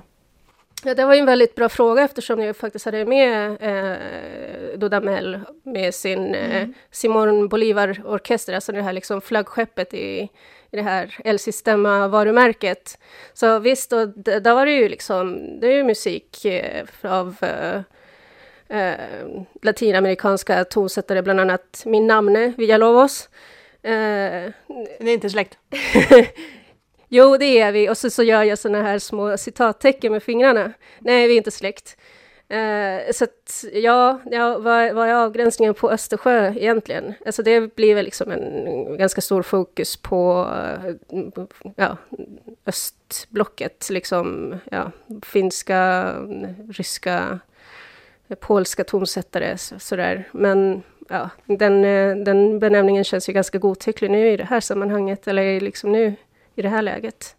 [0.83, 3.97] Ja, det var ju en väldigt bra fråga eftersom jag faktiskt hade med eh,
[4.79, 6.73] Dudamel med sin eh, mm.
[6.91, 10.29] Simon Bolivar-orkester, alltså det här liksom flaggskeppet i
[10.71, 12.97] i det här El-Sistema-varumärket.
[13.33, 17.81] Så visst, och där var det ju liksom, det är ju musik eh, av eh,
[18.79, 18.99] eh,
[19.61, 23.29] latinamerikanska tonsättare, bland annat min namne Villalobos.
[23.81, 23.91] Eh,
[24.99, 25.57] Ni är inte släkt?
[27.07, 27.89] jo, det är vi.
[27.89, 30.73] Och så, så gör jag såna här små citattecken med fingrarna.
[30.99, 31.97] Nej, vi är inte släkt.
[32.49, 37.13] Eh, så att, ja, ja vad, vad är avgränsningen på Östersjö egentligen?
[37.25, 40.47] Alltså det blir väl liksom en ganska stor fokus på
[41.75, 41.97] ja,
[42.65, 44.91] östblocket, liksom ja,
[45.23, 46.13] finska,
[46.69, 47.39] ryska,
[48.39, 50.29] polska tonsättare sådär.
[50.31, 55.27] Men ja, den, eh, den benämningen känns ju ganska godtycklig nu i det här sammanhanget,
[55.27, 56.15] eller liksom nu
[56.55, 57.35] i det här läget.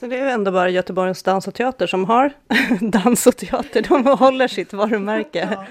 [0.00, 2.32] Så det är ändå bara Göteborgs dans och teater som har
[2.80, 5.48] dans och teater, de håller sitt varumärke.
[5.52, 5.64] Ja.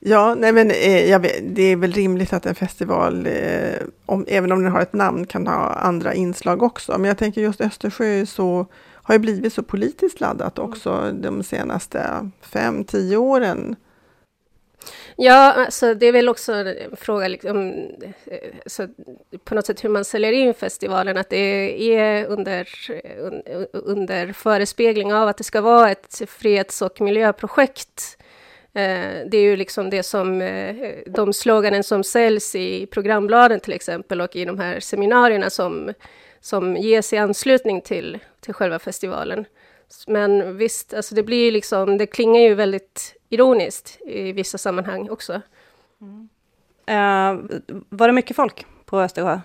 [0.00, 4.52] Ja, nej men eh, vet, det är väl rimligt att en festival, eh, om, även
[4.52, 6.92] om den har ett namn, kan ha andra inslag också.
[6.98, 11.22] Men jag tänker just Östersjö så, har ju blivit så politiskt laddat också mm.
[11.22, 13.76] de senaste fem, tio åren.
[15.18, 17.72] Ja, alltså det är väl också en fråga liksom,
[18.26, 18.88] eh, så
[19.44, 22.68] på något sätt hur man säljer in festivalen, att det är under,
[23.72, 28.18] under förespegling av att det ska vara ett freds och miljöprojekt.
[28.74, 33.72] Eh, det är ju liksom det som, eh, de sloganen som säljs i programbladen till
[33.72, 35.92] exempel och i de här seminarierna som,
[36.40, 39.44] som ges i anslutning till, till själva festivalen.
[40.06, 45.10] Men visst, alltså det blir ju liksom, det klingar ju väldigt ironiskt i vissa sammanhang
[45.10, 45.40] också.
[46.00, 46.28] Mm.
[46.90, 49.40] Uh, var det mycket folk på Östersjö?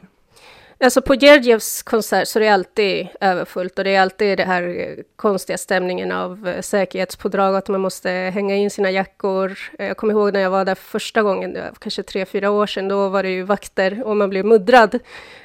[0.83, 4.95] Alltså på Gergievs konsert så är det alltid överfullt och det är alltid det här
[5.15, 9.57] konstiga stämningen av eh, säkerhetspådrag, att man måste hänga in sina jackor.
[9.77, 13.09] Jag kommer ihåg när jag var där första gången, kanske tre, fyra år sedan, då
[13.09, 14.99] var det ju vakter och man blev muddrad.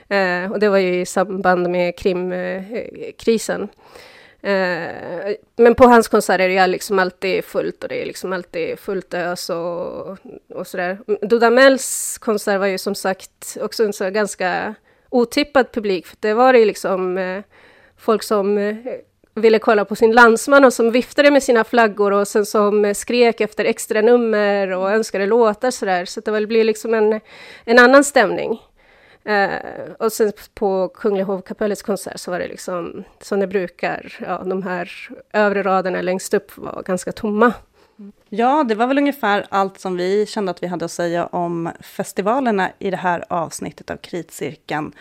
[0.09, 3.69] Eh, och det var ju i samband med Krimkrisen.
[4.47, 8.79] Eh, men på hans konserter är det liksom alltid fullt och det är liksom alltid
[8.79, 10.19] fullt ös och,
[10.55, 10.99] och sådär.
[11.23, 14.75] Dudamels konsert var ju som sagt också en så ganska
[15.11, 17.43] otippad publik, för det var ju liksom eh,
[17.97, 18.77] folk som eh,
[19.35, 22.95] ville kolla på sin landsman och som viftade med sina flaggor och sen som eh,
[22.95, 26.05] skrek efter extra nummer och önskade låtar sådär.
[26.05, 27.21] Så det väl blir liksom en,
[27.65, 28.61] en annan stämning.
[29.27, 34.43] Eh, och sen på Kungliga hovkapellets konsert så var det liksom som det brukar, ja,
[34.45, 34.91] de här
[35.33, 37.53] övre raderna längst upp var ganska tomma.
[38.29, 41.71] Ja, det var väl ungefär allt som vi kände att vi hade att säga om
[41.81, 44.93] festivalerna i det här avsnittet av Kritcirkeln.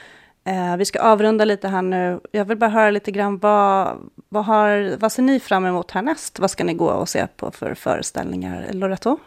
[0.43, 2.19] Eh, vi ska avrunda lite här nu.
[2.31, 3.97] Jag vill bara höra lite grann, vad,
[4.29, 6.39] vad, har, vad ser ni fram emot härnäst?
[6.39, 8.67] Vad ska ni gå och se på för föreställningar?
[8.71, 9.17] Loretto?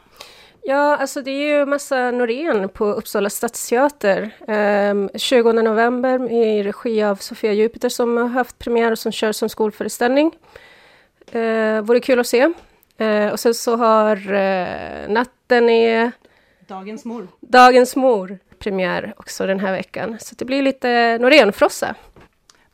[0.68, 4.30] Ja, alltså det är ju massa Norén på Uppsala stadsteater.
[4.48, 9.32] Eh, 20 november i regi av Sofia Jupiter som har haft premiär och som kör
[9.32, 10.32] som skolföreställning.
[11.32, 12.52] Eh, vore kul att se.
[12.98, 16.12] Eh, och sen så har eh, Natten är...
[16.66, 17.28] Dagens mor.
[17.40, 20.16] Dagens mor premiär också den här veckan.
[20.20, 21.94] Så det blir lite Norénfrossa.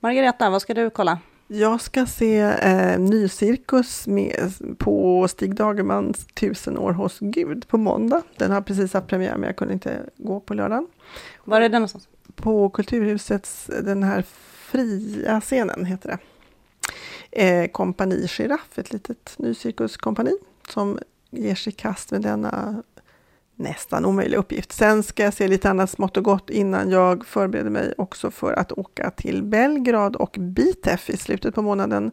[0.00, 1.18] Margareta, vad ska du kolla?
[1.46, 8.22] Jag ska se eh, Nycirkus med, på Stig Dagermans Tusen år hos Gud på måndag.
[8.36, 10.86] Den har precis haft premiär men jag kunde inte gå på lördagen.
[11.44, 12.08] Var är den någonstans?
[12.34, 14.24] På Kulturhusets, den här
[14.54, 16.18] fria scenen heter det.
[17.30, 20.32] Eh, kompani Giraff, ett litet nycirkuskompani
[20.68, 20.98] som
[21.30, 22.82] ger sig kast med denna
[23.56, 24.72] nästan omöjlig uppgift.
[24.72, 28.52] Sen ska jag se lite annat smått och gott innan jag förbereder mig också för
[28.52, 32.10] att åka till Belgrad och Bitef i slutet på månaden.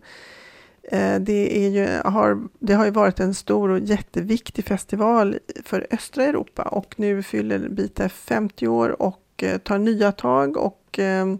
[0.83, 5.87] Eh, det, är ju, har, det har ju varit en stor och jätteviktig festival för
[5.91, 11.35] östra Europa och nu fyller Bitef 50 år och eh, tar nya tag och eh,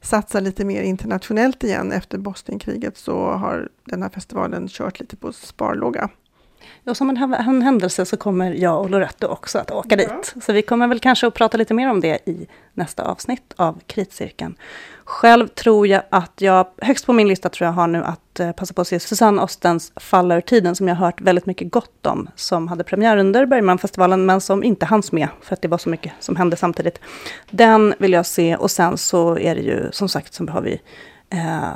[0.00, 1.92] satsar lite mer internationellt igen.
[1.92, 6.10] Efter Bosnienkriget så har den här festivalen kört lite på sparlåga.
[6.84, 9.96] Ja, som en, en händelse så kommer jag och Loretto också att åka ja.
[9.96, 10.34] dit.
[10.44, 13.80] Så vi kommer väl kanske att prata lite mer om det i nästa avsnitt av
[13.86, 14.56] Kritcirkeln.
[15.04, 18.52] Själv tror jag att jag, högst på min lista tror jag har nu att eh,
[18.52, 21.72] passa på att se Susanne Ostens Falla ur tiden, som jag har hört väldigt mycket
[21.72, 25.68] gott om, som hade premiär under Bergmanfestivalen, men som inte hanns med, för att det
[25.68, 26.98] var så mycket som hände samtidigt.
[27.50, 30.80] Den vill jag se, och sen så är det ju, som sagt, så har vi
[31.30, 31.72] eh,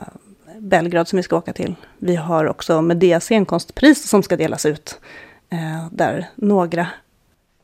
[0.68, 1.74] Belgrad som vi ska åka till.
[1.98, 5.00] Vi har också Medea scenkonstpris som ska delas ut.
[5.50, 6.86] Eh, där några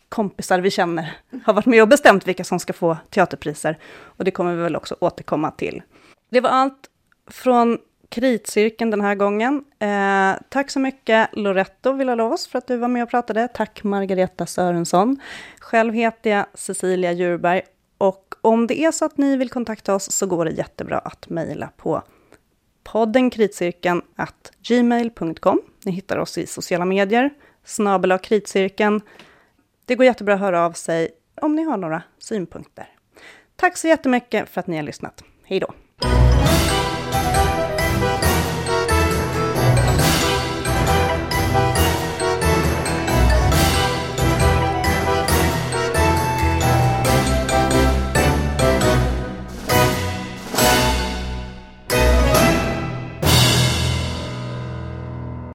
[0.09, 3.79] kompisar vi känner har varit med och bestämt vilka som ska få teaterpriser.
[3.95, 5.83] Och det kommer vi väl också återkomma till.
[6.31, 6.89] Det var allt
[7.31, 7.79] från
[8.09, 9.65] Kritcirkeln den här gången.
[9.79, 13.49] Eh, tack så mycket Loretto Villalovos för att du var med och pratade.
[13.49, 15.21] Tack Margareta Sörensson.
[15.61, 17.63] Själv heter jag Cecilia Djurberg
[17.99, 21.29] och om det är så att ni vill kontakta oss så går det jättebra att
[21.29, 22.03] mejla på
[22.85, 25.61] podden kritcirkeln at gmail.com.
[25.85, 27.31] Ni hittar oss i sociala medier,
[27.65, 29.01] snabel kritcirkeln.
[29.87, 31.09] Det går jättebra att höra av sig
[31.41, 32.89] om ni har några synpunkter.
[33.57, 35.25] Tack så jättemycket för att ni har lyssnat.
[35.45, 35.75] Hej då!